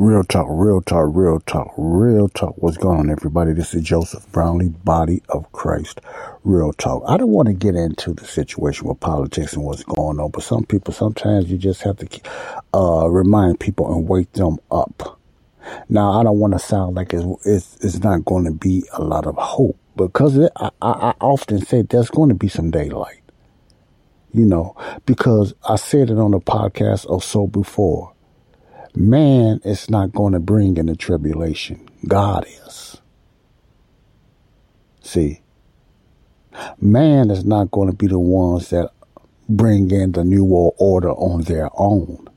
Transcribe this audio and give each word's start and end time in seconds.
Real 0.00 0.24
talk, 0.24 0.46
real 0.48 0.80
talk, 0.80 1.10
real 1.12 1.40
talk, 1.40 1.74
real 1.76 2.30
talk. 2.30 2.54
What's 2.56 2.78
going 2.78 3.00
on, 3.00 3.10
everybody? 3.10 3.52
This 3.52 3.74
is 3.74 3.82
Joseph 3.82 4.32
Brownlee, 4.32 4.70
Body 4.70 5.22
of 5.28 5.52
Christ. 5.52 6.00
Real 6.42 6.72
talk. 6.72 7.02
I 7.06 7.18
don't 7.18 7.28
want 7.28 7.48
to 7.48 7.52
get 7.52 7.74
into 7.74 8.14
the 8.14 8.24
situation 8.24 8.88
with 8.88 8.98
politics 8.98 9.52
and 9.52 9.62
what's 9.62 9.84
going 9.84 10.18
on, 10.18 10.30
but 10.30 10.42
some 10.42 10.64
people, 10.64 10.94
sometimes 10.94 11.50
you 11.50 11.58
just 11.58 11.82
have 11.82 11.98
to 11.98 12.20
uh, 12.72 13.08
remind 13.10 13.60
people 13.60 13.92
and 13.94 14.08
wake 14.08 14.32
them 14.32 14.56
up. 14.70 15.20
Now, 15.90 16.12
I 16.18 16.24
don't 16.24 16.38
want 16.38 16.54
to 16.54 16.58
sound 16.58 16.96
like 16.96 17.12
it's, 17.12 17.26
it's, 17.44 17.76
it's 17.84 17.98
not 18.02 18.24
going 18.24 18.46
to 18.46 18.52
be 18.52 18.84
a 18.94 19.02
lot 19.02 19.26
of 19.26 19.36
hope 19.36 19.76
because 19.96 20.34
it, 20.38 20.50
I, 20.56 20.70
I 20.80 21.14
often 21.20 21.60
say 21.60 21.82
there's 21.82 22.08
going 22.08 22.30
to 22.30 22.34
be 22.34 22.48
some 22.48 22.70
daylight. 22.70 23.20
You 24.32 24.46
know, 24.46 24.76
because 25.04 25.52
I 25.68 25.76
said 25.76 26.08
it 26.08 26.16
on 26.16 26.30
the 26.30 26.40
podcast 26.40 27.04
or 27.06 27.20
so 27.20 27.46
before 27.46 28.14
Man 28.94 29.60
is 29.64 29.90
not 29.90 30.12
going 30.12 30.32
to 30.34 30.40
bring 30.40 30.76
in 30.76 30.86
the 30.86 30.96
tribulation. 30.96 31.88
God 32.08 32.46
is. 32.66 33.00
See, 35.02 35.42
man 36.80 37.30
is 37.30 37.44
not 37.44 37.70
going 37.70 37.90
to 37.90 37.96
be 37.96 38.06
the 38.06 38.18
ones 38.18 38.70
that 38.70 38.90
bring 39.48 39.90
in 39.90 40.12
the 40.12 40.24
new 40.24 40.44
world 40.44 40.74
order 40.78 41.10
on 41.12 41.42
their 41.42 41.70
own. 41.74 42.28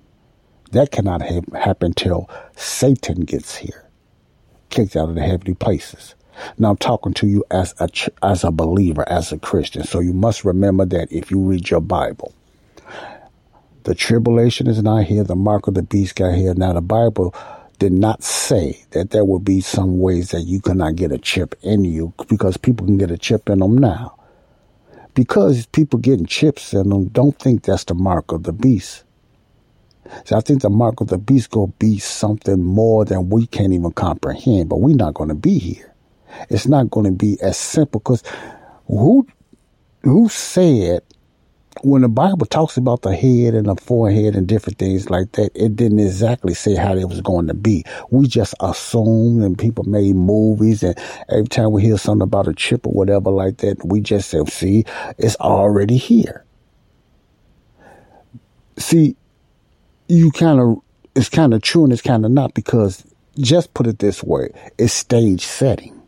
That 0.71 0.91
cannot 0.91 1.21
ha- 1.21 1.59
happen 1.59 1.93
till 1.93 2.29
Satan 2.55 3.21
gets 3.21 3.57
here, 3.57 3.89
kicked 4.69 4.95
out 4.95 5.09
of 5.09 5.15
the 5.15 5.21
heavenly 5.21 5.55
places. 5.55 6.15
Now 6.57 6.71
I'm 6.71 6.77
talking 6.77 7.13
to 7.15 7.27
you 7.27 7.43
as 7.51 7.75
a 7.79 7.89
as 8.23 8.43
a 8.43 8.51
believer, 8.51 9.07
as 9.09 9.31
a 9.31 9.39
Christian. 9.39 9.83
So 9.83 9.99
you 9.99 10.13
must 10.13 10.45
remember 10.45 10.85
that 10.85 11.11
if 11.11 11.31
you 11.31 11.39
read 11.39 11.69
your 11.69 11.81
Bible, 11.81 12.33
the 13.83 13.95
tribulation 13.95 14.67
is 14.67 14.81
not 14.81 15.05
here. 15.05 15.23
The 15.23 15.35
mark 15.35 15.67
of 15.67 15.73
the 15.73 15.83
beast 15.83 16.15
got 16.15 16.35
here. 16.35 16.53
Now, 16.53 16.73
the 16.73 16.81
Bible 16.81 17.35
did 17.79 17.91
not 17.91 18.23
say 18.23 18.83
that 18.91 19.11
there 19.11 19.25
will 19.25 19.39
be 19.39 19.61
some 19.61 19.99
ways 19.99 20.31
that 20.31 20.41
you 20.41 20.61
cannot 20.61 20.95
get 20.95 21.11
a 21.11 21.17
chip 21.17 21.55
in 21.61 21.83
you 21.83 22.13
because 22.29 22.55
people 22.57 22.85
can 22.85 22.97
get 22.97 23.11
a 23.11 23.17
chip 23.17 23.49
in 23.49 23.59
them 23.59 23.77
now. 23.77 24.17
Because 25.13 25.65
people 25.67 25.99
getting 25.99 26.25
chips 26.25 26.73
in 26.73 26.89
them, 26.89 27.09
don't 27.09 27.37
think 27.37 27.63
that's 27.63 27.83
the 27.83 27.93
mark 27.93 28.31
of 28.31 28.43
the 28.43 28.53
beast. 28.53 29.03
So 30.25 30.37
I 30.37 30.41
think 30.41 30.61
the 30.61 30.69
mark 30.69 31.01
of 31.01 31.07
the 31.07 31.17
beast 31.17 31.51
to 31.51 31.73
be 31.79 31.99
something 31.99 32.61
more 32.63 33.05
than 33.05 33.29
we 33.29 33.47
can't 33.47 33.73
even 33.73 33.91
comprehend, 33.91 34.69
but 34.69 34.77
we're 34.77 34.95
not 34.95 35.13
going 35.13 35.29
to 35.29 35.35
be 35.35 35.59
here. 35.59 35.93
It's 36.49 36.67
not 36.67 36.89
going 36.89 37.05
to 37.05 37.11
be 37.11 37.37
as 37.41 37.57
simple 37.57 37.99
because 37.99 38.23
who, 38.87 39.27
who 40.03 40.29
said 40.29 41.01
when 41.81 42.01
the 42.01 42.09
Bible 42.09 42.45
talks 42.45 42.77
about 42.77 43.01
the 43.01 43.15
head 43.15 43.53
and 43.53 43.67
the 43.67 43.75
forehead 43.75 44.35
and 44.35 44.47
different 44.47 44.77
things 44.77 45.09
like 45.09 45.31
that, 45.33 45.51
it 45.55 45.75
didn't 45.75 45.99
exactly 45.99 46.53
say 46.53 46.75
how 46.75 46.95
it 46.95 47.09
was 47.09 47.21
going 47.21 47.47
to 47.47 47.53
be. 47.53 47.83
We 48.11 48.27
just 48.27 48.53
assumed 48.59 49.43
and 49.43 49.57
people 49.57 49.83
made 49.85 50.15
movies 50.15 50.83
and 50.83 50.97
every 51.29 51.47
time 51.47 51.71
we 51.71 51.81
hear 51.81 51.97
something 51.97 52.23
about 52.23 52.47
a 52.47 52.53
chip 52.53 52.85
or 52.85 52.93
whatever 52.93 53.29
like 53.31 53.57
that, 53.57 53.83
we 53.83 54.01
just 54.01 54.29
say, 54.29 54.43
see, 54.45 54.85
it's 55.17 55.35
already 55.37 55.97
here. 55.97 56.45
See, 58.77 59.15
you 60.07 60.31
kind 60.31 60.59
of, 60.59 60.81
it's 61.15 61.29
kind 61.29 61.53
of 61.53 61.61
true 61.61 61.83
and 61.83 61.93
it's 61.93 62.01
kind 62.01 62.25
of 62.25 62.31
not 62.31 62.53
because 62.53 63.03
just 63.37 63.73
put 63.73 63.87
it 63.87 63.99
this 63.99 64.23
way, 64.23 64.49
it's 64.77 64.93
stage 64.93 65.45
setting. 65.45 66.02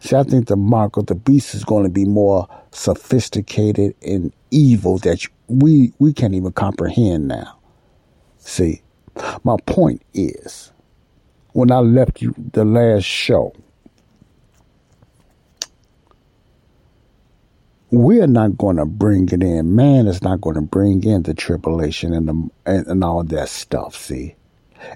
See, 0.00 0.16
I 0.16 0.22
think 0.22 0.48
the 0.48 0.56
mark 0.56 0.96
of 0.96 1.06
the 1.06 1.14
beast 1.14 1.54
is 1.54 1.62
going 1.62 1.84
to 1.84 1.90
be 1.90 2.06
more 2.06 2.48
sophisticated 2.72 3.94
and 4.02 4.32
evil 4.50 4.98
that 4.98 5.26
we 5.46 5.92
we 5.98 6.12
can't 6.14 6.34
even 6.34 6.52
comprehend 6.52 7.28
now. 7.28 7.58
See, 8.38 8.80
my 9.44 9.56
point 9.66 10.02
is, 10.14 10.72
when 11.52 11.70
I 11.70 11.80
left 11.80 12.22
you 12.22 12.34
the 12.52 12.64
last 12.64 13.04
show, 13.04 13.52
we're 17.90 18.26
not 18.26 18.56
going 18.56 18.76
to 18.76 18.86
bring 18.86 19.28
it 19.28 19.42
in. 19.42 19.76
Man 19.76 20.06
is 20.06 20.22
not 20.22 20.40
going 20.40 20.54
to 20.54 20.62
bring 20.62 21.04
in 21.04 21.24
the 21.24 21.34
tribulation 21.34 22.14
and 22.14 22.26
the 22.26 22.50
and, 22.64 22.86
and 22.86 23.04
all 23.04 23.22
that 23.22 23.50
stuff. 23.50 23.94
See, 23.94 24.34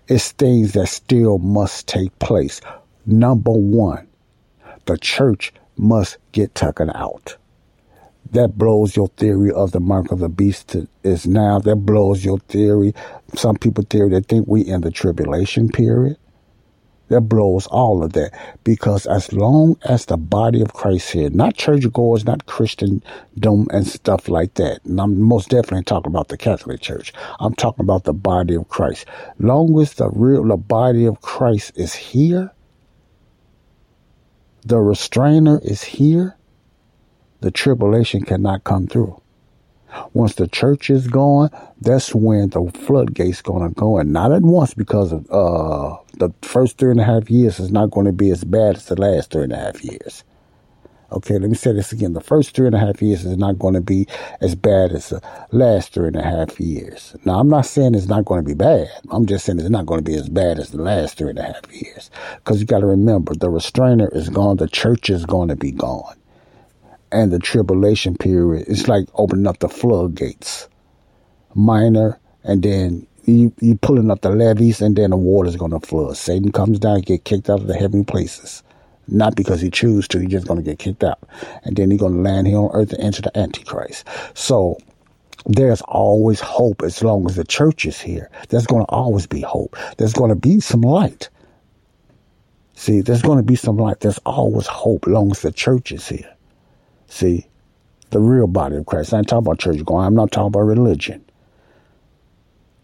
it's 0.09 0.33
things 0.33 0.73
that 0.73 0.87
still 0.87 1.37
must 1.39 1.87
take 1.89 2.19
place. 2.21 2.63
Number 3.05 3.53
one, 3.53 4.09
the 4.87 4.99
church 4.99 5.53
must 5.77 6.19
get 6.33 6.55
taken 6.55 6.91
out. 6.91 7.37
That 8.31 8.59
blows 8.59 8.97
your 8.97 9.09
theory 9.09 9.53
of 9.53 9.73
the 9.73 9.81
mark 9.81 10.11
of 10.11 10.19
the 10.19 10.29
beast 10.29 10.69
to, 10.69 10.89
is 11.03 11.27
now. 11.27 11.59
That 11.59 11.77
blows 11.77 12.25
your 12.25 12.39
theory. 12.41 12.95
Some 13.35 13.57
people 13.57 13.85
theory 13.89 14.11
they 14.11 14.21
think 14.21 14.47
we 14.49 14.63
in 14.63 14.81
the 14.81 14.91
tribulation 14.91 15.69
period. 15.69 16.17
That 17.09 17.23
blows 17.23 17.67
all 17.67 18.03
of 18.03 18.15
that 18.15 18.33
because 18.65 19.07
as 19.07 19.33
long 19.33 19.77
as 19.85 20.07
the 20.07 20.17
body 20.17 20.63
of 20.63 20.73
Christ 20.73 21.13
here, 21.13 21.29
not 21.29 21.55
churchgoers, 21.55 22.25
not 22.25 22.47
Christendom 22.47 23.69
and 23.71 23.87
stuff 23.87 24.29
like 24.29 24.55
that, 24.55 24.81
and 24.85 24.99
I'm 24.99 25.21
most 25.21 25.51
definitely 25.51 25.85
talking 25.85 26.11
about 26.11 26.29
the 26.29 26.39
Catholic 26.39 26.81
Church. 26.81 27.13
I'm 27.41 27.55
talking 27.55 27.85
about 27.85 28.05
the 28.05 28.15
body 28.15 28.55
of 28.55 28.69
Christ. 28.69 29.05
Long 29.39 29.79
as 29.81 29.95
the 29.95 30.09
real 30.11 30.45
the 30.45 30.57
body 30.57 31.05
of 31.05 31.21
Christ 31.21 31.73
is 31.77 31.95
here, 31.95 32.51
the 34.65 34.79
restrainer 34.81 35.61
is 35.63 35.83
here, 35.83 36.37
the 37.41 37.51
tribulation 37.51 38.23
cannot 38.23 38.65
come 38.65 38.87
through. 38.87 39.21
Once 40.13 40.35
the 40.35 40.49
church 40.49 40.91
is 40.91 41.07
gone, 41.07 41.51
that's 41.81 42.15
when 42.15 42.49
the 42.49 42.71
floodgates 42.75 43.43
gonna 43.43 43.71
go, 43.71 43.99
and 43.99 44.13
not 44.13 44.33
at 44.33 44.43
once 44.43 44.75
because 44.75 45.13
of 45.13 45.31
uh, 45.31 45.97
the 46.19 46.31
first 46.43 46.79
three 46.79 46.91
and 46.91 47.01
a 47.01 47.05
half 47.05 47.31
years 47.31 47.61
is 47.61 47.71
not 47.71 47.91
going 47.91 48.07
to 48.07 48.13
be 48.13 48.31
as 48.31 48.45
bad 48.45 48.77
as 48.77 48.87
the 48.87 49.01
last 49.01 49.31
three 49.31 49.45
and 49.45 49.53
a 49.53 49.57
half 49.57 49.85
years. 49.85 50.25
Okay, 51.15 51.39
let 51.39 51.49
me 51.49 51.55
say 51.55 51.73
this 51.73 51.93
again. 51.93 52.13
The 52.13 52.21
first 52.21 52.57
three 52.57 52.67
and 52.67 52.75
a 52.75 52.81
half 52.81 53.01
years 53.01 53.25
is 53.25 53.37
not 53.37 53.57
going 53.57 53.75
to 53.75 53.81
be 53.81 54.09
as 54.41 54.57
bad 54.57 54.91
as 54.91 55.11
the 55.11 55.23
last 55.53 55.93
three 55.93 56.09
and 56.09 56.17
a 56.17 56.23
half 56.23 56.59
years. 56.59 57.15
Now, 57.25 57.39
I'm 57.39 57.49
not 57.49 57.67
saying 57.67 57.95
it's 57.95 58.09
not 58.09 58.25
going 58.25 58.43
to 58.43 58.47
be 58.47 58.55
bad. 58.55 58.89
I'm 59.13 59.25
just 59.25 59.45
saying 59.45 59.61
it's 59.61 59.71
not 59.71 59.87
going 59.87 60.01
to 60.01 60.05
be 60.05 60.17
as 60.17 60.29
bad 60.29 60.59
as 60.59 60.71
the 60.73 60.83
last 60.83 61.17
three 61.17 61.31
and 61.31 61.39
a 61.39 61.45
half 61.45 61.73
years. 61.73 62.11
Because 62.37 62.59
you 62.61 62.67
got 62.67 62.81
to 62.81 62.87
remember, 62.87 63.33
the 63.33 63.49
restrainer 63.49 64.09
is 64.13 64.29
gone. 64.29 64.57
The 64.57 64.67
church 64.67 65.09
is 65.09 65.25
going 65.25 65.51
to 65.51 65.57
be 65.57 65.71
gone. 65.71 66.17
And 67.13 67.31
the 67.33 67.39
tribulation 67.39 68.17
period 68.17 68.67
is 68.67 68.89
like 68.89 69.07
opening 69.15 69.47
up 69.47 69.61
the 69.61 69.69
floodgates. 69.69 70.69
Minor, 71.55 72.19
and 72.43 72.65
then 72.65 73.07
you 73.25 73.53
you 73.61 73.77
pulling 73.77 74.11
up 74.11 74.23
the 74.23 74.31
levees, 74.31 74.83
and 74.83 74.97
then 74.97 75.11
the 75.11 75.17
water's 75.17 75.55
going 75.55 75.71
to 75.71 75.79
flood. 75.81 76.17
Satan 76.17 76.51
comes 76.51 76.81
down, 76.81 77.03
get 77.03 77.25
kicked 77.25 77.49
out 77.49 77.61
of 77.61 77.69
the 77.69 77.77
heavenly 77.77 78.05
places. 78.05 78.64
Not 79.07 79.37
because 79.37 79.61
he 79.61 79.71
chooses 79.71 80.09
to, 80.09 80.19
he's 80.21 80.31
just 80.31 80.47
going 80.47 80.59
to 80.59 80.65
get 80.65 80.79
kicked 80.79 81.05
out. 81.05 81.19
And 81.65 81.77
then 81.77 81.91
he's 81.91 82.01
going 82.01 82.15
to 82.15 82.21
land 82.21 82.47
here 82.47 82.59
on 82.59 82.71
earth 82.73 82.93
and 82.93 83.03
enter 83.03 83.23
the 83.23 83.37
Antichrist. 83.37 84.07
So 84.35 84.79
there's 85.47 85.83
always 85.83 86.41
hope 86.41 86.83
as 86.83 87.03
long 87.03 87.27
as 87.27 87.37
the 87.37 87.45
church 87.45 87.85
is 87.85 88.01
here. 88.01 88.31
There's 88.49 88.67
going 88.67 88.85
to 88.85 88.91
always 88.91 89.27
be 89.27 89.41
hope. 89.41 89.77
There's 89.99 90.15
going 90.15 90.31
to 90.31 90.37
be 90.37 90.61
some 90.61 90.81
light. 90.81 91.29
See, 92.75 93.03
there's 93.03 93.23
going 93.23 93.39
to 93.39 93.45
be 93.45 93.57
some 93.57 93.77
light. 93.77 94.01
There's 94.01 94.19
always 94.19 94.67
hope 94.67 95.07
as 95.07 95.13
long 95.13 95.31
as 95.31 95.43
the 95.43 95.53
church 95.53 95.93
is 95.93 96.09
here. 96.09 96.35
See, 97.07 97.47
the 98.11 98.21
real 98.21 98.47
body 98.47 98.77
of 98.77 98.87
Christ. 98.87 99.13
I 99.13 99.19
ain't 99.19 99.29
talking 99.29 99.47
about 99.47 99.59
church 99.59 99.85
going. 99.85 100.07
I'm 100.07 100.15
not 100.15 100.33
talking 100.33 100.49
about 100.49 100.61
religion. 100.61 101.24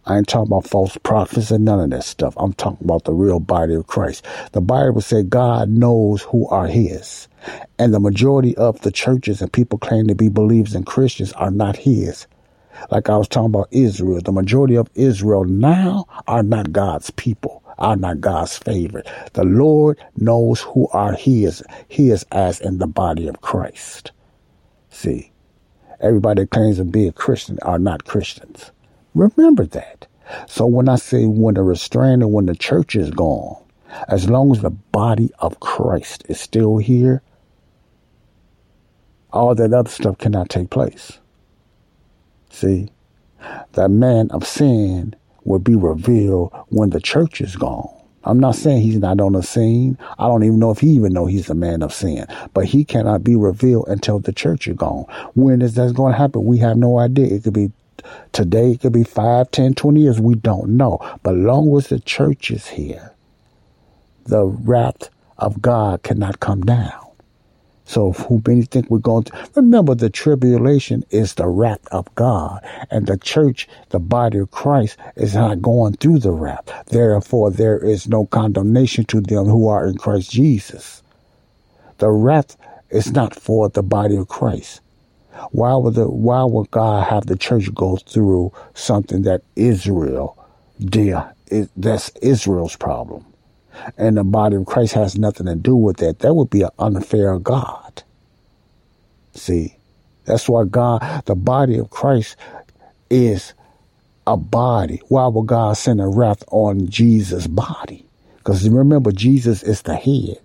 I 0.07 0.17
ain't 0.17 0.29
talking 0.29 0.49
about 0.49 0.67
false 0.67 0.97
prophets 1.03 1.51
and 1.51 1.65
none 1.65 1.81
of 1.81 1.91
that 1.91 2.05
stuff. 2.05 2.35
I'm 2.37 2.55
talking 2.55 2.85
about 2.85 3.05
the 3.05 3.13
real 3.13 3.39
body 3.39 3.75
of 3.75 3.87
Christ. 3.87 4.25
The 4.53 4.61
Bible 4.61 5.01
says 5.01 5.25
God 5.25 5.69
knows 5.69 6.23
who 6.23 6.49
are 6.49 6.67
his. 6.67 7.29
And 7.79 7.93
the 7.93 8.01
majority 8.01 8.57
of 8.57 8.81
the 8.81 8.91
churches 8.91 9.43
and 9.43 9.53
people 9.53 9.79
claim 9.79 10.07
to 10.09 10.15
be 10.15 10.29
believers 10.29 10.75
and 10.75 10.87
Christians 10.87 11.33
are 11.35 11.51
not 11.51 11.77
his. 11.77 12.27
Like 12.91 13.11
I 13.11 13.17
was 13.17 13.29
talking 13.29 13.47
about 13.47 13.69
Israel, 13.71 14.21
the 14.21 14.33
majority 14.33 14.77
of 14.77 14.89
Israel 14.95 15.45
now 15.45 16.07
are 16.27 16.43
not 16.43 16.73
God's 16.73 17.11
people. 17.11 17.63
are 17.79 17.97
not 17.97 18.21
God's 18.21 18.59
favorite. 18.59 19.09
The 19.33 19.45
Lord 19.45 19.99
knows 20.17 20.61
who 20.61 20.89
are 20.89 21.15
his, 21.15 21.63
his 21.89 22.27
as 22.31 22.61
in 22.61 22.79
the 22.79 22.87
body 22.87 23.27
of 23.27 23.41
Christ. 23.41 24.13
See, 24.91 25.33
everybody 26.01 26.47
claims 26.47 26.77
to 26.77 26.85
be 26.85 27.09
a 27.09 27.13
Christian 27.13 27.59
are 27.63 27.79
not 27.79 28.05
Christians. 28.05 28.71
Remember 29.15 29.67
that. 29.67 30.07
So 30.47 30.67
when 30.67 30.89
I 30.89 30.97
say 30.97 31.27
when 31.27 31.55
the 31.55 31.63
restrainer, 31.63 32.29
when 32.29 32.47
the 32.47 32.55
church 32.55 32.95
is 32.95 33.11
gone, 33.11 33.57
as 34.09 34.31
long 34.31 34.53
as 34.53 34.63
the 34.63 34.71
body 34.71 35.31
of 35.41 35.61
Christ 35.61 36.25
is 36.29 36.41
still 36.41 36.79
here, 36.79 37.23
all 39.33 39.55
that 39.55 39.73
other 39.73 39.91
stuff 39.91 40.19
cannot 40.19 40.49
take 40.49 40.71
place. 40.71 41.19
See, 42.51 42.91
the 43.73 43.89
man 43.89 44.31
of 44.31 44.47
sin 44.47 45.15
will 45.45 45.59
be 45.59 45.75
revealed 45.75 46.53
when 46.69 46.91
the 46.91 47.01
church 47.01 47.41
is 47.41 47.57
gone. 47.57 47.89
I'm 48.23 48.39
not 48.39 48.55
saying 48.55 48.83
he's 48.83 48.99
not 48.99 49.21
on 49.21 49.33
the 49.33 49.43
scene. 49.43 49.97
I 50.19 50.27
don't 50.27 50.45
even 50.45 50.59
know 50.59 50.71
if 50.71 50.81
he 50.81 50.89
even 50.91 51.15
know 51.15 51.25
he's 51.25 51.49
a 51.49 51.55
man 51.55 51.83
of 51.83 51.95
sin, 51.95 52.27
but 52.53 52.67
he 52.67 52.85
cannot 52.85 53.25
be 53.25 53.35
revealed 53.35 53.87
until 53.89 54.19
the 54.19 54.33
church 54.33 54.69
is 54.69 54.77
gone. 54.77 55.07
When 55.35 55.63
is 55.63 55.75
that 55.75 55.95
going 55.95 56.13
to 56.13 56.19
happen? 56.19 56.45
We 56.45 56.59
have 56.59 56.77
no 56.77 56.99
idea. 56.99 57.35
It 57.35 57.45
could 57.45 57.55
be 57.55 57.73
today. 58.33 58.73
It 58.73 58.81
could 58.81 58.93
be 58.93 59.05
5, 59.05 59.51
10, 59.51 59.75
20 59.75 60.01
years. 60.01 60.21
We 60.21 60.35
don't 60.35 60.77
know. 60.77 60.99
But 61.23 61.35
long 61.35 61.77
as 61.77 61.89
the 61.89 62.01
church 62.01 62.51
is 62.51 62.69
here, 62.69 63.13
the 64.25 64.45
wrath 64.45 65.11
of 65.39 65.63
God 65.63 66.03
cannot 66.03 66.41
come 66.41 66.63
down. 66.63 67.11
So 67.91 68.13
who 68.13 68.41
many 68.47 68.63
think 68.63 68.89
we're 68.89 68.99
going 68.99 69.25
to 69.25 69.49
remember 69.57 69.97
the 69.97 70.11
tribulation 70.11 71.05
is 71.11 71.35
the 71.35 71.49
wrath 71.49 71.85
of 71.91 72.15
God 72.15 72.65
and 72.89 73.09
the 73.09 73.19
church, 73.19 73.67
the 73.89 73.99
body 73.99 74.39
of 74.39 74.53
Christ 74.53 74.97
is 75.17 75.35
not 75.35 75.61
going 75.61 75.95
through 75.95 76.21
the 76.21 76.31
wrath. 76.31 76.71
Therefore, 76.87 77.51
there 77.51 77.79
is 77.79 78.07
no 78.07 78.27
condemnation 78.27 79.07
to 79.07 79.21
them 79.21 79.47
who 79.47 79.67
are 79.67 79.89
in 79.89 79.99
Christ 79.99 80.31
Jesus. 80.31 81.03
The 81.99 82.11
wrath 82.11 82.57
is 82.91 83.11
not 83.11 83.35
for 83.35 83.69
the 83.69 83.83
body 83.83 84.15
of 84.15 84.29
Christ. 84.29 84.81
Why 85.53 85.75
would 85.75 85.95
the, 85.95 86.09
why 86.09 86.45
would 86.45 86.71
God 86.71 87.07
have 87.09 87.27
the 87.27 87.37
church 87.37 87.73
go 87.75 87.97
through 87.97 88.53
something 88.75 89.23
that 89.23 89.43
Israel 89.57 90.37
did? 90.81 91.17
That's 91.77 92.11
Israel's 92.23 92.77
problem 92.77 93.25
and 93.97 94.17
the 94.17 94.25
body 94.25 94.57
of 94.57 94.67
Christ 94.67 94.95
has 94.95 95.19
nothing 95.19 95.47
to 95.47 95.55
do 95.55 95.77
with 95.77 95.99
that, 95.99 96.21
that 96.21 96.35
would 96.35 96.51
be 96.51 96.63
an 96.63 96.71
unfair 96.79 97.39
God. 97.39 98.03
See, 99.35 99.77
that's 100.25 100.49
why 100.49 100.65
God, 100.65 101.23
the 101.27 101.35
body 101.35 101.79
of 101.79 101.91
Christ 101.91 102.37
is 103.09 103.55
a 104.27 104.37
body. 104.37 105.01
Why 105.09 105.27
would 105.27 105.47
God 105.47 105.77
send 105.77 106.01
a 106.01 106.07
wrath 106.07 106.43
on 106.49 106.89
Jesus' 106.89 107.47
body? 107.47 108.05
Because 108.39 108.69
remember, 108.69 109.13
Jesus 109.13 109.63
is 109.63 109.83
the 109.83 109.97
head. 109.97 110.39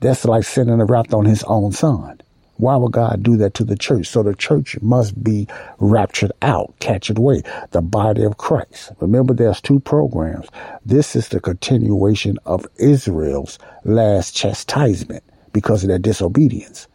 That's 0.00 0.24
like 0.24 0.44
sending 0.44 0.80
a 0.80 0.84
wrath 0.84 1.12
on 1.12 1.24
his 1.24 1.42
own 1.44 1.72
son. 1.72 2.20
Why 2.58 2.76
would 2.76 2.92
God 2.92 3.22
do 3.22 3.36
that 3.36 3.54
to 3.54 3.64
the 3.64 3.76
church? 3.76 4.06
So 4.06 4.22
the 4.22 4.34
church 4.34 4.80
must 4.80 5.22
be 5.22 5.46
raptured 5.78 6.32
out, 6.42 6.74
catch 6.80 7.10
it 7.10 7.18
away. 7.18 7.42
The 7.72 7.82
body 7.82 8.24
of 8.24 8.38
Christ. 8.38 8.92
Remember, 9.00 9.34
there's 9.34 9.60
two 9.60 9.80
programs. 9.80 10.48
This 10.84 11.14
is 11.14 11.28
the 11.28 11.40
continuation 11.40 12.38
of 12.46 12.66
Israel's 12.76 13.58
last 13.84 14.34
chastisement 14.34 15.22
because 15.52 15.82
of 15.82 15.88
their 15.88 15.98
disobedience. 15.98 16.88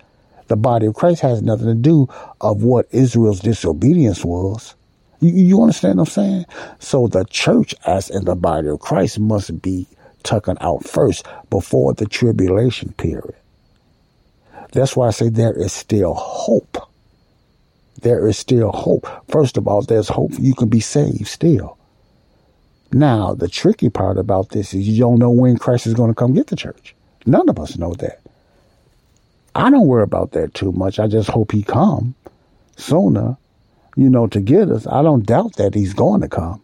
The 0.48 0.56
body 0.58 0.88
of 0.88 0.96
Christ 0.96 1.22
has 1.22 1.42
nothing 1.42 1.68
to 1.68 1.76
do 1.76 2.08
of 2.42 2.64
what 2.64 2.88
Israel's 2.92 3.40
disobedience 3.40 4.26
was. 4.26 4.76
You, 5.20 5.32
you 5.32 5.62
understand 5.62 6.00
what 6.00 6.10
I'm 6.10 6.12
saying? 6.12 6.46
So 6.80 7.08
the 7.08 7.24
church, 7.26 7.76
as 7.86 8.10
in 8.10 8.26
the 8.26 8.36
body 8.36 8.68
of 8.68 8.80
Christ, 8.80 9.20
must 9.20 9.62
be 9.62 9.88
taken 10.24 10.58
out 10.60 10.84
first 10.84 11.26
before 11.50 11.94
the 11.94 12.06
tribulation 12.06 12.94
period. 12.94 13.36
That's 14.72 14.96
why 14.96 15.08
I 15.08 15.12
say 15.12 15.30
there 15.30 15.54
is 15.54 15.74
still 15.74 16.14
hope. 16.14 16.78
There 18.02 18.28
is 18.28 18.38
still 18.38 18.72
hope. 18.72 19.08
First 19.30 19.58
of 19.58 19.68
all, 19.68 19.82
there's 19.82 20.08
hope 20.08 20.32
you 20.40 20.56
can 20.56 20.70
be 20.70 20.80
saved 20.80 21.28
still. 21.28 21.78
Now, 22.94 23.34
the 23.34 23.48
tricky 23.48 23.90
part 23.90 24.18
about 24.18 24.50
this 24.50 24.74
is 24.74 24.88
you 24.88 25.00
don't 25.00 25.20
know 25.20 25.30
when 25.30 25.58
Christ 25.58 25.88
is 25.88 25.94
going 25.94 26.10
to 26.10 26.16
come 26.16 26.34
get 26.34 26.48
the 26.48 26.56
church. 26.56 26.96
None 27.26 27.48
of 27.48 27.60
us 27.60 27.78
know 27.78 27.94
that. 27.96 28.22
I 29.54 29.70
don't 29.70 29.88
worry 29.88 30.04
about 30.04 30.32
that 30.32 30.54
too 30.54 30.72
much. 30.72 31.00
I 31.00 31.08
just 31.08 31.30
hope 31.30 31.52
he 31.52 31.64
come 31.64 32.16
sooner, 32.78 33.38
you 33.96 34.10
know, 34.10 34.28
to 34.28 34.40
get 34.40 34.70
us. 34.70 34.88
I 34.88 35.02
don't 35.04 35.26
doubt 35.26 35.58
that 35.58 35.74
he's 35.74 35.94
going 35.94 36.22
to 36.22 36.30
come. 36.30 36.62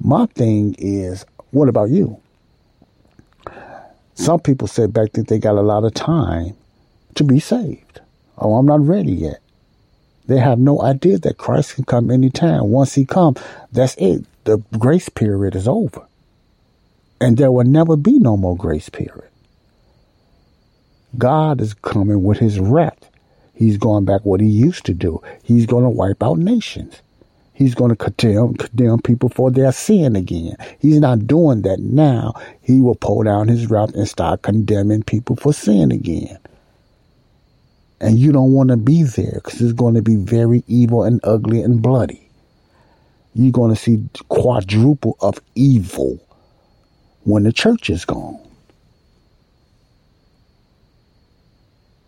My 0.00 0.26
thing 0.26 0.74
is, 0.78 1.26
what 1.50 1.68
about 1.68 1.90
you? 1.90 2.20
Some 4.14 4.40
people 4.40 4.66
say 4.66 4.86
back 4.86 5.12
then 5.12 5.24
they 5.24 5.38
got 5.38 5.56
a 5.56 5.62
lot 5.62 5.84
of 5.84 5.94
time 5.94 6.56
to 7.14 7.24
be 7.24 7.40
saved. 7.40 8.00
Oh, 8.38 8.54
I'm 8.54 8.66
not 8.66 8.86
ready 8.86 9.12
yet. 9.12 9.40
They 10.26 10.38
have 10.38 10.58
no 10.58 10.82
idea 10.82 11.18
that 11.18 11.38
Christ 11.38 11.74
can 11.74 11.84
come 11.84 12.10
anytime. 12.10 12.68
Once 12.68 12.94
he 12.94 13.04
comes, 13.04 13.40
that's 13.72 13.96
it. 13.96 14.24
The 14.44 14.58
grace 14.78 15.08
period 15.08 15.56
is 15.56 15.66
over. 15.66 16.06
And 17.20 17.36
there 17.36 17.50
will 17.50 17.64
never 17.64 17.96
be 17.96 18.18
no 18.18 18.36
more 18.36 18.56
grace 18.56 18.88
period. 18.88 19.30
God 21.16 21.60
is 21.60 21.74
coming 21.74 22.22
with 22.22 22.38
his 22.38 22.60
wrath. 22.60 23.10
He's 23.54 23.78
going 23.78 24.04
back 24.04 24.20
what 24.24 24.40
he 24.40 24.46
used 24.46 24.84
to 24.86 24.94
do. 24.94 25.20
He's 25.42 25.66
going 25.66 25.84
to 25.84 25.90
wipe 25.90 26.22
out 26.22 26.38
nations. 26.38 27.00
He's 27.54 27.74
going 27.74 27.90
to 27.90 27.96
condemn, 27.96 28.54
condemn 28.54 29.00
people 29.00 29.30
for 29.30 29.50
their 29.50 29.72
sin 29.72 30.14
again. 30.14 30.56
He's 30.78 31.00
not 31.00 31.26
doing 31.26 31.62
that 31.62 31.80
now. 31.80 32.34
He 32.60 32.80
will 32.80 32.94
pull 32.94 33.24
down 33.24 33.48
his 33.48 33.68
wrath 33.68 33.94
and 33.94 34.06
start 34.06 34.42
condemning 34.42 35.02
people 35.02 35.34
for 35.34 35.52
sin 35.52 35.90
again 35.90 36.38
and 38.00 38.18
you 38.18 38.32
don't 38.32 38.52
want 38.52 38.70
to 38.70 38.76
be 38.76 39.02
there 39.02 39.40
because 39.42 39.60
it's 39.60 39.72
going 39.72 39.94
to 39.94 40.02
be 40.02 40.16
very 40.16 40.62
evil 40.66 41.02
and 41.02 41.20
ugly 41.24 41.62
and 41.62 41.82
bloody. 41.82 42.28
You're 43.34 43.52
going 43.52 43.74
to 43.74 43.80
see 43.80 44.08
quadruple 44.28 45.16
of 45.20 45.38
evil 45.54 46.18
when 47.24 47.42
the 47.42 47.52
church 47.52 47.90
is 47.90 48.04
gone. 48.04 48.38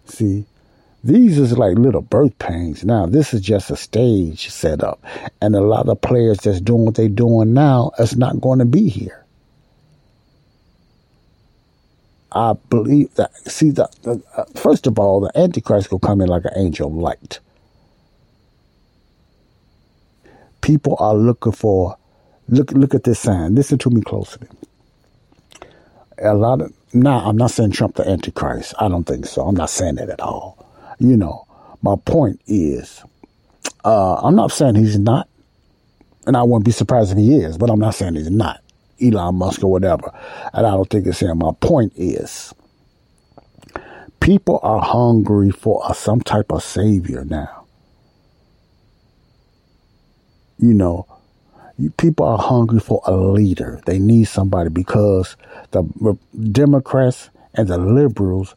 See, 0.06 0.44
these 1.04 1.38
is 1.38 1.56
like 1.56 1.78
little 1.78 2.02
birth 2.02 2.38
pains. 2.38 2.84
Now, 2.84 3.06
this 3.06 3.32
is 3.32 3.40
just 3.40 3.70
a 3.70 3.76
stage 3.76 4.50
setup. 4.50 5.02
And 5.40 5.54
a 5.54 5.60
lot 5.60 5.88
of 5.88 6.00
players 6.00 6.38
that's 6.38 6.60
doing 6.60 6.84
what 6.84 6.94
they're 6.96 7.08
doing 7.08 7.54
now 7.54 7.92
is 7.98 8.16
not 8.16 8.40
going 8.40 8.58
to 8.58 8.64
be 8.64 8.88
here. 8.88 9.19
I 12.32 12.54
believe 12.68 13.14
that, 13.14 13.34
see, 13.48 13.70
the, 13.70 13.88
the 14.02 14.22
uh, 14.36 14.44
first 14.56 14.86
of 14.86 14.98
all, 14.98 15.20
the 15.20 15.32
Antichrist 15.36 15.90
will 15.90 15.98
come 15.98 16.20
in 16.20 16.28
like 16.28 16.44
an 16.44 16.52
angel 16.56 16.88
of 16.88 16.94
light. 16.94 17.40
People 20.60 20.96
are 21.00 21.14
looking 21.14 21.52
for, 21.52 21.96
look, 22.48 22.70
look 22.72 22.94
at 22.94 23.04
this 23.04 23.18
sign. 23.18 23.54
Listen 23.54 23.78
to 23.78 23.90
me 23.90 24.02
closely. 24.02 24.46
A 26.22 26.34
lot 26.34 26.60
of, 26.60 26.72
now, 26.92 27.20
I'm 27.20 27.36
not 27.36 27.50
saying 27.50 27.72
Trump 27.72 27.96
the 27.96 28.08
Antichrist. 28.08 28.74
I 28.78 28.88
don't 28.88 29.04
think 29.04 29.26
so. 29.26 29.42
I'm 29.42 29.56
not 29.56 29.70
saying 29.70 29.96
that 29.96 30.10
at 30.10 30.20
all. 30.20 30.66
You 30.98 31.16
know, 31.16 31.46
my 31.82 31.96
point 32.04 32.40
is, 32.46 33.02
uh, 33.84 34.16
I'm 34.16 34.36
not 34.36 34.52
saying 34.52 34.74
he's 34.76 34.98
not, 34.98 35.28
and 36.26 36.36
I 36.36 36.42
wouldn't 36.42 36.64
be 36.66 36.72
surprised 36.72 37.12
if 37.12 37.18
he 37.18 37.36
is, 37.36 37.58
but 37.58 37.70
I'm 37.70 37.80
not 37.80 37.94
saying 37.94 38.14
he's 38.16 38.30
not. 38.30 38.62
Elon 39.02 39.36
Musk 39.36 39.62
or 39.62 39.70
whatever. 39.70 40.12
And 40.52 40.66
I 40.66 40.70
don't 40.70 40.88
think 40.88 41.06
it's 41.06 41.20
him. 41.20 41.38
My 41.38 41.52
point 41.60 41.92
is, 41.96 42.54
people 44.20 44.60
are 44.62 44.80
hungry 44.82 45.50
for 45.50 45.82
a, 45.88 45.94
some 45.94 46.20
type 46.20 46.52
of 46.52 46.62
savior 46.62 47.24
now. 47.24 47.66
You 50.58 50.74
know, 50.74 51.06
people 51.96 52.26
are 52.26 52.38
hungry 52.38 52.80
for 52.80 53.00
a 53.06 53.16
leader. 53.16 53.80
They 53.86 53.98
need 53.98 54.24
somebody 54.24 54.70
because 54.70 55.36
the 55.70 55.82
Democrats 56.52 57.30
and 57.54 57.68
the 57.68 57.78
liberals 57.78 58.54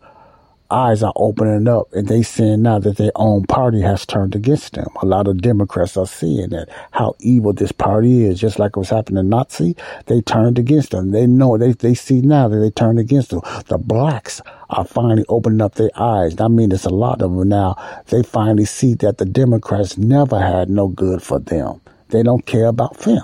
eyes 0.74 1.04
are 1.04 1.14
opening 1.16 1.68
up 1.68 1.94
and 1.94 2.08
they 2.08 2.24
seeing 2.24 2.64
now 2.64 2.80
that 2.80 2.98
their 2.98 3.12
own 3.16 3.44
party 3.44 3.82
has 3.82 4.06
turned 4.06 4.36
against 4.36 4.74
them. 4.74 4.88
A 5.02 5.06
lot 5.06 5.28
of 5.28 5.42
Democrats 5.42 5.96
are 5.96 6.08
seeing 6.08 6.50
that 6.50 6.68
how 6.92 7.16
evil 7.20 7.54
this 7.54 7.72
party 7.72 8.26
is, 8.26 8.40
just 8.40 8.58
like 8.58 8.72
it 8.76 8.80
was 8.80 8.90
happening 8.90 9.20
in 9.20 9.30
Nazi. 9.30 9.76
They 10.08 10.22
turned 10.22 10.58
against 10.58 10.90
them. 10.90 11.12
They 11.12 11.28
know 11.28 11.58
they 11.58 11.74
they 11.74 11.94
see 11.94 12.22
now 12.22 12.48
that 12.48 12.58
they 12.58 12.72
turned 12.72 13.00
against 13.00 13.30
them. 13.30 13.42
The 13.68 13.78
blacks 13.78 14.42
are 14.72 14.86
finally 14.86 15.26
opening 15.30 15.62
up 15.62 15.76
their 15.76 15.92
eyes. 15.96 16.40
I 16.40 16.48
mean, 16.48 16.70
there's 16.70 16.86
a 16.86 16.90
lot 16.90 17.22
of 17.22 17.36
them 17.36 17.48
now. 17.48 17.76
They 18.08 18.24
finally 18.24 18.66
see 18.66 18.96
that 18.96 19.20
the 19.20 19.26
Democrats 19.26 19.98
never 19.98 20.40
had 20.40 20.70
no 20.70 20.88
good 20.88 21.22
for 21.22 21.40
them. 21.40 21.82
They 22.10 22.24
don't 22.24 22.46
care 22.46 22.66
about 22.66 22.98
them. 23.00 23.24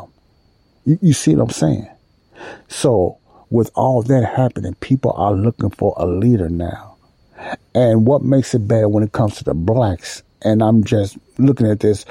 You, 0.86 1.00
you 1.02 1.14
see 1.14 1.36
what 1.36 1.46
I'm 1.46 1.50
saying? 1.50 1.90
So 2.68 3.18
with 3.50 3.72
all 3.74 4.04
that 4.04 4.34
happening, 4.36 4.76
people 4.76 5.12
are 5.14 5.34
looking 5.34 5.72
for 5.72 5.96
a 5.98 6.06
leader 6.06 6.50
now 6.50 6.89
and 7.74 8.06
what 8.06 8.24
makes 8.24 8.54
it 8.54 8.68
bad 8.68 8.86
when 8.86 9.04
it 9.04 9.12
comes 9.12 9.38
to 9.38 9.44
the 9.44 9.54
blacks, 9.54 10.24
and 10.42 10.64
I'm 10.64 10.84
just 10.84 11.18
looking 11.38 11.68
at 11.70 11.80
this, 11.80 12.06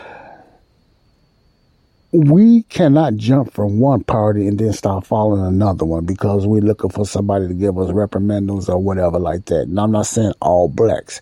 we 2.13 2.63
cannot 2.65 3.17
jump 3.17 3.53
from 3.53 3.81
one 3.81 4.03
party 4.03 4.47
and 4.47 4.59
then 4.59 4.73
start 4.73 5.07
following 5.07 5.45
another 5.45 5.85
one 5.85 6.07
because 6.07 6.47
we're 6.47 6.63
looking 6.63 6.91
for 6.91 7.05
somebody 7.05 7.47
to 7.47 7.55
give 7.55 7.79
us 7.79 7.91
reprimandals 7.91 8.69
or 8.69 8.79
whatever 8.79 9.19
like 9.19 9.45
that. 9.47 9.63
And 9.63 9.79
I'm 9.79 9.93
not 9.93 10.07
saying 10.07 10.33
all 10.41 10.69
blacks. 10.69 11.21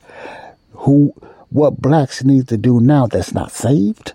Who, 0.72 1.12
what 1.50 1.80
blacks 1.80 2.22
need 2.22 2.48
to 2.48 2.56
do 2.56 2.80
now 2.80 3.06
that's 3.06 3.32
not 3.32 3.50
saved, 3.50 4.12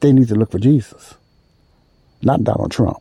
they 0.00 0.12
need 0.12 0.28
to 0.28 0.34
look 0.34 0.50
for 0.50 0.58
Jesus, 0.58 1.14
not 2.22 2.42
Donald 2.42 2.72
Trump. 2.72 2.98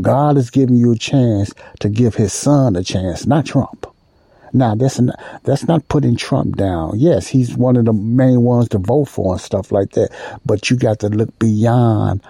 God 0.00 0.36
is 0.36 0.50
giving 0.50 0.76
you 0.76 0.92
a 0.92 0.98
chance 0.98 1.52
to 1.80 1.88
give 1.88 2.14
his 2.14 2.32
son 2.32 2.76
a 2.76 2.84
chance, 2.84 3.26
not 3.26 3.46
Trump. 3.46 3.86
Now 4.56 4.74
that's 4.74 4.98
not, 4.98 5.20
that's 5.44 5.68
not 5.68 5.86
putting 5.88 6.16
Trump 6.16 6.56
down. 6.56 6.98
Yes, 6.98 7.26
he's 7.26 7.54
one 7.54 7.76
of 7.76 7.84
the 7.84 7.92
main 7.92 8.40
ones 8.40 8.70
to 8.70 8.78
vote 8.78 9.04
for 9.04 9.34
and 9.34 9.40
stuff 9.40 9.70
like 9.70 9.90
that. 9.90 10.08
But 10.46 10.70
you 10.70 10.76
got 10.76 11.00
to 11.00 11.08
look 11.08 11.38
beyond 11.38 12.22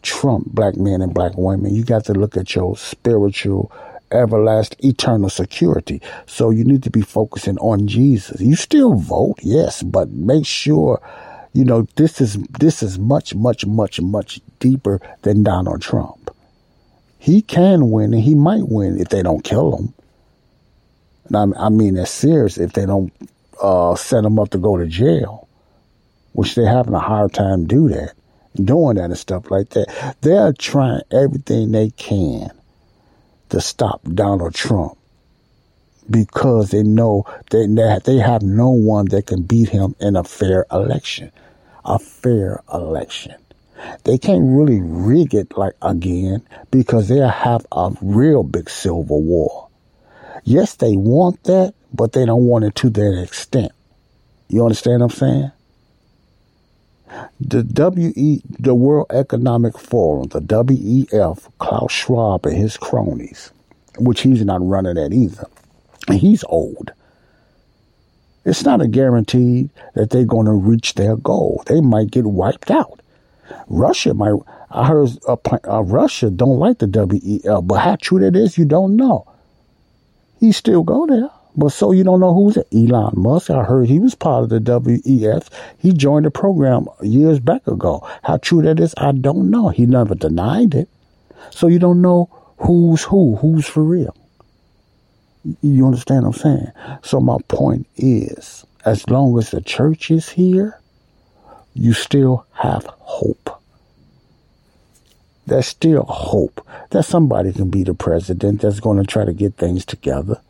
Trump, 0.00 0.46
black 0.46 0.76
men 0.76 1.02
and 1.02 1.12
black 1.12 1.32
women. 1.36 1.74
You 1.74 1.84
got 1.84 2.06
to 2.06 2.14
look 2.14 2.38
at 2.38 2.54
your 2.54 2.74
spiritual, 2.78 3.70
everlasting, 4.10 4.78
eternal 4.88 5.28
security. 5.28 6.00
So 6.24 6.48
you 6.48 6.64
need 6.64 6.82
to 6.84 6.90
be 6.90 7.02
focusing 7.02 7.58
on 7.58 7.86
Jesus. 7.86 8.40
You 8.40 8.56
still 8.56 8.94
vote, 8.94 9.36
yes, 9.42 9.82
but 9.82 10.08
make 10.10 10.46
sure 10.46 11.02
you 11.52 11.66
know 11.66 11.86
this 11.96 12.18
is 12.18 12.38
this 12.58 12.82
is 12.82 12.98
much, 12.98 13.34
much, 13.34 13.66
much, 13.66 14.00
much 14.00 14.40
deeper 14.58 15.02
than 15.20 15.42
Donald 15.42 15.82
Trump. 15.82 16.30
He 17.18 17.42
can 17.42 17.90
win 17.90 18.14
and 18.14 18.22
he 18.22 18.34
might 18.34 18.68
win 18.68 18.98
if 18.98 19.10
they 19.10 19.22
don't 19.22 19.44
kill 19.44 19.76
him. 19.76 19.94
And 21.26 21.54
I, 21.54 21.66
I 21.66 21.68
mean, 21.68 21.96
it's 21.96 22.10
serious 22.10 22.58
if 22.58 22.72
they 22.72 22.86
don't 22.86 23.12
uh, 23.60 23.94
set 23.96 24.22
them 24.22 24.38
up 24.38 24.50
to 24.50 24.58
go 24.58 24.76
to 24.76 24.86
jail, 24.86 25.48
which 26.32 26.54
they're 26.54 26.68
having 26.68 26.94
a 26.94 27.00
hard 27.00 27.32
time 27.32 27.66
do 27.66 27.88
that, 27.88 28.14
doing 28.56 28.96
that 28.96 29.04
and 29.04 29.18
stuff 29.18 29.50
like 29.50 29.70
that. 29.70 30.16
They're 30.20 30.52
trying 30.52 31.02
everything 31.10 31.72
they 31.72 31.90
can 31.90 32.50
to 33.50 33.60
stop 33.60 34.02
Donald 34.02 34.54
Trump 34.54 34.98
because 36.10 36.70
they 36.70 36.82
know 36.82 37.24
that 37.50 38.02
they 38.04 38.18
have 38.18 38.42
no 38.42 38.70
one 38.70 39.06
that 39.06 39.26
can 39.26 39.42
beat 39.42 39.70
him 39.70 39.94
in 40.00 40.16
a 40.16 40.24
fair 40.24 40.66
election. 40.70 41.30
A 41.84 41.98
fair 41.98 42.62
election. 42.72 43.34
They 44.04 44.18
can't 44.18 44.56
really 44.56 44.80
rig 44.80 45.34
it 45.34 45.56
like 45.56 45.74
again 45.82 46.42
because 46.70 47.08
they'll 47.08 47.28
have 47.28 47.66
a 47.72 47.92
real 48.00 48.42
big 48.42 48.70
civil 48.70 49.22
war. 49.22 49.63
Yes, 50.44 50.74
they 50.74 50.94
want 50.94 51.42
that, 51.44 51.74
but 51.92 52.12
they 52.12 52.26
don't 52.26 52.44
want 52.44 52.64
it 52.64 52.74
to 52.76 52.90
that 52.90 53.22
extent. 53.22 53.72
You 54.48 54.62
understand 54.62 55.00
what 55.00 55.12
I'm 55.12 55.18
saying? 55.18 55.52
The 57.40 57.62
WE, 57.62 58.42
the 58.58 58.74
World 58.74 59.06
Economic 59.10 59.78
Forum, 59.78 60.28
the 60.28 60.40
WEF, 60.40 61.48
Klaus 61.58 61.92
Schwab 61.92 62.44
and 62.44 62.56
his 62.56 62.76
cronies, 62.76 63.52
which 63.98 64.20
he's 64.20 64.44
not 64.44 64.66
running 64.66 64.98
at 64.98 65.12
either. 65.12 65.46
He's 66.12 66.44
old. 66.44 66.92
It's 68.44 68.64
not 68.64 68.82
a 68.82 68.88
guarantee 68.88 69.70
that 69.94 70.10
they're 70.10 70.26
going 70.26 70.46
to 70.46 70.52
reach 70.52 70.94
their 70.94 71.16
goal. 71.16 71.62
They 71.66 71.80
might 71.80 72.10
get 72.10 72.26
wiped 72.26 72.70
out. 72.70 73.00
Russia 73.68 74.12
might. 74.12 74.34
I 74.70 74.86
heard 74.88 75.10
uh, 75.26 75.82
Russia 75.82 76.30
don't 76.30 76.58
like 76.58 76.80
the 76.80 76.86
WEF, 76.86 77.66
but 77.66 77.76
how 77.76 77.96
true 77.96 78.18
that 78.18 78.36
is, 78.36 78.58
you 78.58 78.66
don't 78.66 78.96
know 78.96 79.26
he 80.44 80.52
still 80.52 80.82
go 80.82 81.06
there. 81.06 81.30
But 81.56 81.70
so 81.70 81.92
you 81.92 82.04
don't 82.04 82.20
know 82.20 82.34
who's 82.34 82.56
it? 82.56 82.66
Elon 82.74 83.14
Musk. 83.16 83.48
I 83.50 83.62
heard 83.62 83.88
he 83.88 83.98
was 83.98 84.14
part 84.14 84.44
of 84.44 84.48
the 84.50 84.58
WEF. 84.58 85.48
He 85.78 85.92
joined 85.92 86.26
the 86.26 86.30
program 86.30 86.88
years 87.00 87.38
back 87.38 87.66
ago. 87.66 88.06
How 88.22 88.38
true 88.38 88.62
that 88.62 88.80
is, 88.80 88.94
I 88.98 89.12
don't 89.12 89.50
know. 89.50 89.68
He 89.68 89.86
never 89.86 90.14
denied 90.14 90.74
it. 90.74 90.88
So 91.50 91.68
you 91.68 91.78
don't 91.78 92.02
know 92.02 92.28
who's 92.58 93.04
who, 93.04 93.36
who's 93.36 93.66
for 93.66 93.82
real. 93.82 94.16
You 95.62 95.86
understand 95.86 96.26
what 96.26 96.36
I'm 96.36 96.42
saying? 96.42 96.72
So 97.02 97.20
my 97.20 97.36
point 97.48 97.86
is, 97.96 98.64
as 98.84 99.08
long 99.08 99.38
as 99.38 99.50
the 99.50 99.60
church 99.60 100.10
is 100.10 100.28
here, 100.28 100.80
you 101.74 101.92
still 101.92 102.46
have 102.52 102.84
hope. 102.98 103.62
There's 105.46 105.66
still 105.66 106.04
hope 106.04 106.66
that 106.90 107.04
somebody 107.04 107.52
can 107.52 107.70
be 107.70 107.84
the 107.84 107.94
president 107.94 108.62
that's 108.62 108.80
going 108.80 108.98
to 108.98 109.04
try 109.04 109.24
to 109.24 109.32
get 109.32 109.54
things 109.56 109.84
together. 109.84 110.40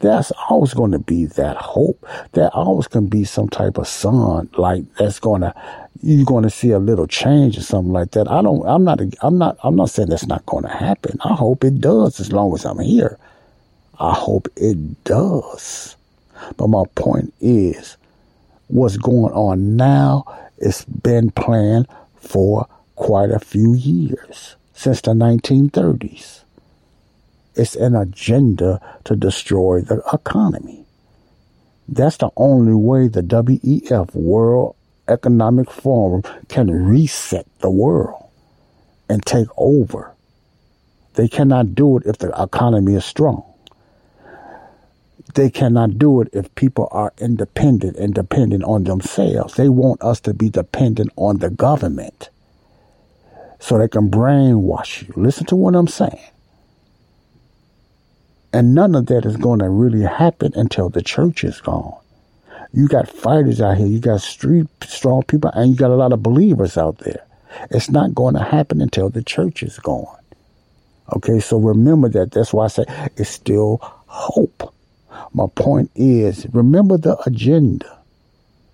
There's 0.00 0.32
always 0.48 0.72
going 0.72 0.92
to 0.92 0.98
be 0.98 1.26
that 1.26 1.58
hope. 1.58 2.06
There 2.32 2.48
always 2.48 2.88
can 2.88 3.08
be 3.08 3.24
some 3.24 3.48
type 3.48 3.76
of 3.76 3.86
sun 3.86 4.48
like 4.56 4.84
that's 4.94 5.18
going 5.18 5.42
to, 5.42 5.54
you're 6.02 6.24
going 6.24 6.44
to 6.44 6.50
see 6.50 6.70
a 6.70 6.78
little 6.78 7.06
change 7.06 7.58
or 7.58 7.62
something 7.62 7.92
like 7.92 8.12
that. 8.12 8.30
I 8.30 8.40
don't, 8.40 8.66
I'm 8.66 8.84
not, 8.84 9.00
I'm 9.20 9.36
not, 9.36 9.58
I'm 9.62 9.76
not 9.76 9.90
saying 9.90 10.08
that's 10.08 10.26
not 10.26 10.46
going 10.46 10.64
to 10.64 10.70
happen. 10.70 11.18
I 11.22 11.34
hope 11.34 11.64
it 11.64 11.80
does 11.80 12.18
as 12.18 12.32
long 12.32 12.54
as 12.54 12.64
I'm 12.64 12.78
here. 12.78 13.18
I 13.98 14.14
hope 14.14 14.48
it 14.56 15.04
does. 15.04 15.96
But 16.56 16.68
my 16.68 16.84
point 16.94 17.34
is, 17.42 17.98
what's 18.68 18.96
going 18.96 19.34
on 19.34 19.76
now 19.76 20.24
It's 20.60 20.84
been 20.84 21.30
planned 21.30 21.88
for 22.16 22.68
quite 23.00 23.30
a 23.30 23.40
few 23.40 23.72
years, 23.72 24.56
since 24.74 25.00
the 25.00 25.12
1930s. 25.12 26.44
It's 27.56 27.74
an 27.74 27.96
agenda 27.96 28.78
to 29.04 29.16
destroy 29.16 29.80
the 29.80 30.02
economy. 30.12 30.84
That's 31.88 32.18
the 32.18 32.30
only 32.36 32.74
way 32.74 33.08
the 33.08 33.22
WEF, 33.22 34.14
World 34.14 34.76
Economic 35.08 35.70
Forum, 35.70 36.22
can 36.48 36.70
reset 36.70 37.46
the 37.60 37.70
world 37.70 38.28
and 39.08 39.24
take 39.24 39.48
over. 39.56 40.12
They 41.14 41.26
cannot 41.26 41.74
do 41.74 41.96
it 41.96 42.04
if 42.04 42.18
the 42.18 42.30
economy 42.40 42.96
is 42.96 43.04
strong. 43.06 43.44
They 45.34 45.48
cannot 45.48 45.98
do 45.98 46.20
it 46.20 46.28
if 46.34 46.54
people 46.54 46.88
are 46.92 47.14
independent 47.18 47.96
and 47.96 48.14
dependent 48.14 48.62
on 48.64 48.84
themselves. 48.84 49.54
They 49.54 49.70
want 49.70 50.02
us 50.02 50.20
to 50.20 50.34
be 50.34 50.50
dependent 50.50 51.10
on 51.16 51.38
the 51.38 51.48
government 51.48 52.28
so 53.60 53.78
they 53.78 53.88
can 53.88 54.10
brainwash 54.10 55.06
you. 55.06 55.14
Listen 55.16 55.46
to 55.46 55.56
what 55.56 55.76
I'm 55.76 55.86
saying. 55.86 56.18
And 58.52 58.74
none 58.74 58.96
of 58.96 59.06
that 59.06 59.24
is 59.24 59.36
going 59.36 59.60
to 59.60 59.68
really 59.68 60.02
happen 60.02 60.52
until 60.56 60.88
the 60.88 61.02
church 61.02 61.44
is 61.44 61.60
gone. 61.60 62.00
You 62.72 62.88
got 62.88 63.08
fighters 63.08 63.60
out 63.60 63.76
here, 63.76 63.86
you 63.86 64.00
got 64.00 64.22
street 64.22 64.66
strong 64.82 65.22
people, 65.22 65.50
and 65.54 65.70
you 65.70 65.76
got 65.76 65.90
a 65.90 65.96
lot 65.96 66.12
of 66.12 66.22
believers 66.22 66.76
out 66.76 66.98
there. 66.98 67.24
It's 67.70 67.90
not 67.90 68.14
going 68.14 68.34
to 68.34 68.42
happen 68.42 68.80
until 68.80 69.10
the 69.10 69.22
church 69.22 69.62
is 69.62 69.78
gone. 69.78 70.16
Okay, 71.12 71.40
so 71.40 71.58
remember 71.58 72.08
that. 72.08 72.30
That's 72.32 72.52
why 72.52 72.64
I 72.64 72.68
say 72.68 72.84
it's 73.16 73.30
still 73.30 73.78
hope. 73.82 74.72
My 75.32 75.46
point 75.54 75.90
is 75.94 76.46
remember 76.52 76.96
the 76.96 77.18
agenda 77.26 77.98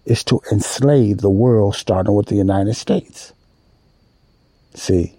is 0.04 0.22
to 0.24 0.40
enslave 0.52 1.18
the 1.18 1.30
world, 1.30 1.74
starting 1.74 2.14
with 2.14 2.26
the 2.26 2.36
United 2.36 2.74
States. 2.74 3.32
See, 4.76 5.14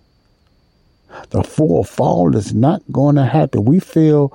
the 1.31 1.43
full 1.43 1.83
fall 1.83 2.35
is 2.35 2.53
not 2.53 2.81
going 2.91 3.15
to 3.15 3.25
happen. 3.25 3.65
We 3.65 3.79
feel 3.79 4.31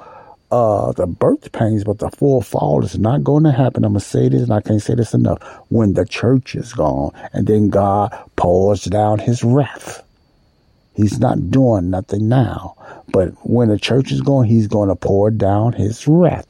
uh, 0.51 0.93
the 0.93 1.07
birth 1.07 1.53
pains, 1.53 1.85
but 1.85 1.99
the 1.99 2.11
full 2.11 2.43
fall 2.43 2.85
is 2.85 2.99
not 2.99 3.23
going 3.23 3.45
to 3.45 3.53
happen. 3.53 3.85
I'm 3.85 3.93
going 3.93 4.01
to 4.01 4.07
say 4.07 4.29
this, 4.29 4.43
and 4.43 4.53
I 4.53 4.61
can't 4.61 4.83
say 4.83 4.95
this 4.95 5.15
enough. 5.15 5.41
When 5.69 5.95
the 5.95 6.05
church 6.05 6.57
is 6.57 6.73
gone, 6.73 7.13
and 7.33 7.47
then 7.47 7.71
God 7.71 8.13
pours 8.37 8.85
down 8.85 9.21
his 9.21 9.45
wrath. 9.45 10.03
He's 10.95 11.21
not 11.21 11.51
doing 11.51 11.89
nothing 11.89 12.29
now. 12.29 12.75
But 13.13 13.29
when 13.49 13.69
the 13.69 13.79
church 13.79 14.13
is 14.13 14.21
gone, 14.21 14.45
he's 14.45 14.67
going 14.67 14.89
to 14.89 14.97
pour 14.97 15.31
down 15.31 15.73
his 15.73 16.07
wrath. 16.07 16.47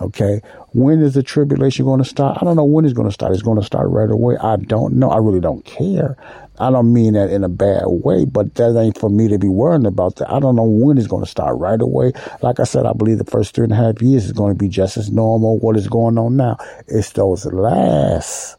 Okay. 0.00 0.42
When 0.72 1.00
is 1.00 1.14
the 1.14 1.22
tribulation 1.22 1.86
going 1.86 2.02
to 2.02 2.04
start? 2.04 2.38
I 2.40 2.44
don't 2.44 2.56
know 2.56 2.64
when 2.64 2.84
it's 2.84 2.92
going 2.92 3.08
to 3.08 3.14
start. 3.14 3.32
It's 3.32 3.42
going 3.42 3.58
to 3.58 3.64
start 3.64 3.88
right 3.88 4.10
away. 4.10 4.36
I 4.36 4.56
don't 4.56 4.94
know. 4.94 5.10
I 5.10 5.16
really 5.18 5.40
don't 5.40 5.64
care. 5.64 6.16
I 6.58 6.70
don't 6.70 6.92
mean 6.92 7.14
that 7.14 7.30
in 7.30 7.44
a 7.44 7.48
bad 7.48 7.84
way, 7.86 8.24
but 8.24 8.54
that 8.54 8.78
ain't 8.78 8.98
for 8.98 9.10
me 9.10 9.28
to 9.28 9.38
be 9.38 9.48
worrying 9.48 9.86
about 9.86 10.16
that. 10.16 10.30
I 10.30 10.38
don't 10.38 10.56
know 10.56 10.64
when 10.64 10.98
it's 10.98 11.06
going 11.06 11.24
to 11.24 11.30
start 11.30 11.58
right 11.58 11.80
away. 11.80 12.12
Like 12.42 12.60
I 12.60 12.64
said, 12.64 12.86
I 12.86 12.92
believe 12.92 13.18
the 13.18 13.24
first 13.24 13.54
three 13.54 13.64
and 13.64 13.72
a 13.72 13.76
half 13.76 14.00
years 14.00 14.26
is 14.26 14.32
going 14.32 14.54
to 14.54 14.58
be 14.58 14.68
just 14.68 14.96
as 14.96 15.10
normal. 15.10 15.58
What 15.58 15.76
is 15.76 15.88
going 15.88 16.18
on 16.18 16.36
now? 16.36 16.56
It's 16.86 17.10
those 17.12 17.46
last 17.46 18.56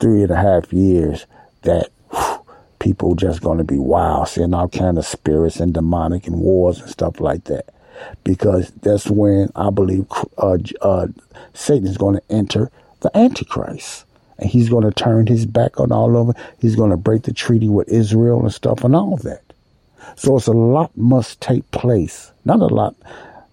three 0.00 0.22
and 0.22 0.30
a 0.30 0.36
half 0.36 0.72
years 0.72 1.26
that 1.62 1.90
whew, 2.10 2.46
people 2.78 3.14
just 3.14 3.42
going 3.42 3.58
to 3.58 3.64
be 3.64 3.78
wild, 3.78 4.28
seeing 4.28 4.54
all 4.54 4.68
kind 4.68 4.98
of 4.98 5.06
spirits 5.06 5.60
and 5.60 5.72
demonic 5.72 6.26
and 6.26 6.40
wars 6.40 6.80
and 6.80 6.90
stuff 6.90 7.20
like 7.20 7.44
that. 7.44 7.72
Because 8.24 8.70
that's 8.82 9.08
when 9.08 9.50
I 9.54 9.70
believe 9.70 10.06
uh, 10.38 10.58
uh, 10.82 11.06
Satan 11.54 11.86
is 11.86 11.96
going 11.96 12.16
to 12.16 12.22
enter 12.30 12.70
the 13.00 13.16
Antichrist 13.16 14.04
and 14.38 14.50
he's 14.50 14.68
going 14.68 14.84
to 14.84 14.90
turn 14.90 15.26
his 15.26 15.46
back 15.46 15.80
on 15.80 15.92
all 15.92 16.16
of 16.16 16.30
it. 16.30 16.36
He's 16.60 16.76
going 16.76 16.90
to 16.90 16.96
break 16.96 17.22
the 17.22 17.32
treaty 17.32 17.68
with 17.68 17.88
Israel 17.88 18.40
and 18.40 18.52
stuff 18.52 18.84
and 18.84 18.94
all 18.94 19.16
that. 19.18 19.42
So 20.16 20.36
it's 20.36 20.46
a 20.46 20.52
lot 20.52 20.96
must 20.96 21.40
take 21.40 21.70
place. 21.70 22.32
Not 22.44 22.60
a 22.60 22.66
lot 22.66 22.94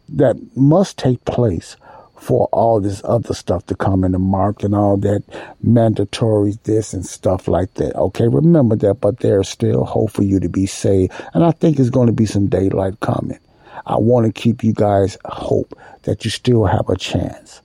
that 0.10 0.38
must 0.56 0.98
take 0.98 1.24
place 1.26 1.76
for 2.16 2.48
all 2.54 2.80
this 2.80 3.02
other 3.04 3.34
stuff 3.34 3.66
to 3.66 3.76
come 3.76 4.04
in 4.04 4.14
the 4.14 4.20
mark 4.20 4.64
and 4.64 4.74
all 4.74 4.96
that 4.98 5.24
mandatory 5.62 6.54
this 6.64 6.94
and 6.94 7.06
stuff 7.06 7.48
like 7.48 7.74
that. 7.74 7.96
Okay, 7.96 8.28
remember 8.28 8.78
that, 8.78 8.96
but 8.96 9.20
there's 9.20 9.50
still 9.50 9.84
hope 9.84 10.12
for 10.12 10.24
you 10.24 10.40
to 10.40 10.48
be 10.48 10.66
saved. 10.66 11.12
And 11.34 11.44
I 11.44 11.52
think 11.52 11.80
it's 11.80 11.90
going 11.90 12.08
to 12.08 12.14
be 12.14 12.26
some 12.26 12.48
daylight 12.48 13.00
coming. 13.02 13.40
I 13.86 13.98
want 13.98 14.26
to 14.26 14.32
keep 14.32 14.64
you 14.64 14.74
guys 14.74 15.18
hope 15.26 15.78
that 16.04 16.26
you 16.26 16.32
still 16.32 16.66
have 16.66 16.90
a 16.90 16.98
chance. 16.98 17.62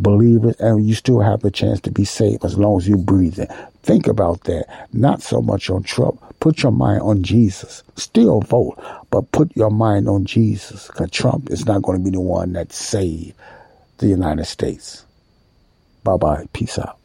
Believe 0.00 0.44
it, 0.44 0.58
and 0.60 0.86
you 0.86 0.94
still 0.94 1.20
have 1.20 1.44
a 1.44 1.50
chance 1.50 1.80
to 1.82 1.90
be 1.90 2.04
saved 2.04 2.44
as 2.44 2.58
long 2.58 2.78
as 2.78 2.88
you 2.88 2.96
breathe 2.96 3.38
it. 3.38 3.50
Think 3.82 4.06
about 4.06 4.44
that. 4.44 4.88
Not 4.92 5.22
so 5.22 5.40
much 5.40 5.70
on 5.70 5.82
Trump. 5.82 6.20
Put 6.40 6.62
your 6.62 6.72
mind 6.72 7.02
on 7.02 7.22
Jesus. 7.22 7.82
Still 7.96 8.40
vote, 8.40 8.82
but 9.10 9.30
put 9.32 9.56
your 9.56 9.70
mind 9.70 10.08
on 10.08 10.24
Jesus. 10.24 10.88
Because 10.88 11.10
Trump 11.10 11.50
is 11.50 11.64
not 11.66 11.82
going 11.82 11.98
to 11.98 12.04
be 12.04 12.10
the 12.10 12.20
one 12.20 12.52
that 12.54 12.72
saved 12.72 13.34
the 13.98 14.08
United 14.08 14.46
States. 14.46 15.04
Bye 16.02 16.16
bye. 16.16 16.46
Peace 16.52 16.78
out. 16.78 16.98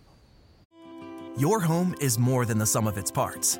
Your 1.37 1.59
home 1.61 1.95
is 2.01 2.19
more 2.19 2.45
than 2.45 2.57
the 2.57 2.65
sum 2.65 2.87
of 2.87 2.97
its 2.97 3.11
parts. 3.11 3.59